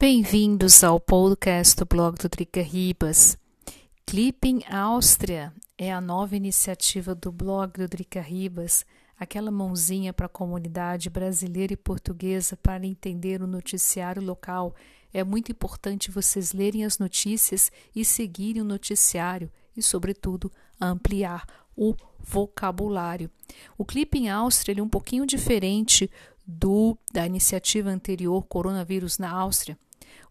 [0.00, 3.36] Bem-vindos ao podcast do blog do Drica Ribas.
[4.06, 8.86] Clipping Áustria é a nova iniciativa do blog do Drica Ribas,
[9.18, 14.72] aquela mãozinha para a comunidade brasileira e portuguesa para entender o noticiário local.
[15.12, 20.48] É muito importante vocês lerem as notícias e seguirem o noticiário e, sobretudo,
[20.80, 21.44] ampliar
[21.76, 23.28] o vocabulário.
[23.76, 26.08] O Clipping Áustria é um pouquinho diferente
[26.46, 29.76] do da iniciativa anterior Coronavírus na Áustria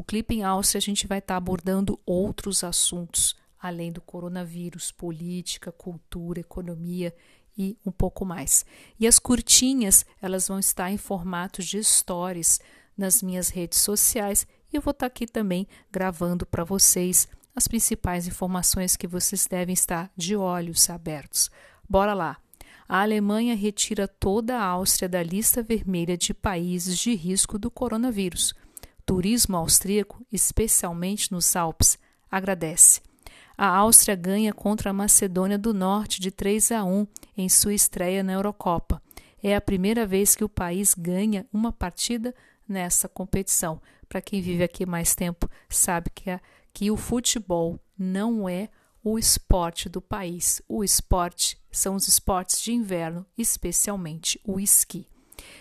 [0.00, 5.70] o em Áustria a gente vai estar tá abordando outros assuntos, além do coronavírus, política,
[5.70, 7.14] cultura, economia
[7.56, 8.64] e um pouco mais.
[8.98, 12.60] E as curtinhas, elas vão estar em formato de stories
[12.96, 17.68] nas minhas redes sociais e eu vou estar tá aqui também gravando para vocês as
[17.68, 21.50] principais informações que vocês devem estar de olhos abertos.
[21.86, 22.38] Bora lá!
[22.88, 28.54] A Alemanha retira toda a Áustria da lista vermelha de países de risco do coronavírus
[29.10, 31.98] turismo austríaco, especialmente nos Alpes,
[32.30, 33.00] agradece.
[33.58, 38.22] A Áustria ganha contra a Macedônia do Norte de 3 a 1 em sua estreia
[38.22, 39.02] na Eurocopa.
[39.42, 42.32] É a primeira vez que o país ganha uma partida
[42.68, 43.82] nessa competição.
[44.08, 46.40] Para quem vive aqui mais tempo, sabe que, a,
[46.72, 48.68] que o futebol não é
[49.02, 50.62] o esporte do país.
[50.68, 55.08] O esporte são os esportes de inverno, especialmente o esqui.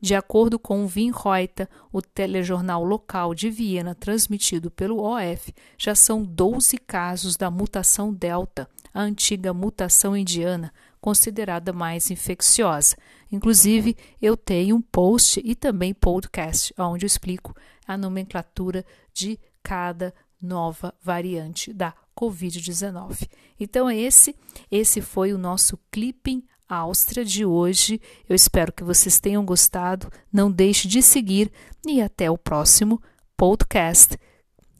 [0.00, 5.94] De acordo com o Vin Reuter, o telejornal local de Viena transmitido pelo OF, já
[5.94, 12.96] são 12 casos da mutação Delta, a antiga mutação indiana, considerada mais infecciosa.
[13.30, 17.54] Inclusive, eu tenho um post e também podcast onde eu explico
[17.86, 23.28] a nomenclatura de cada nova variante da COVID-19.
[23.58, 24.34] Então esse
[24.70, 28.00] esse foi o nosso clipping Áustria de hoje.
[28.28, 30.10] Eu espero que vocês tenham gostado.
[30.32, 31.50] Não deixe de seguir
[31.86, 33.02] e até o próximo
[33.36, 34.16] podcast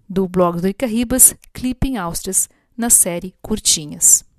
[0.08, 4.30] do blog do Icarribas, Clipping Áustrias, na série Curtinhas.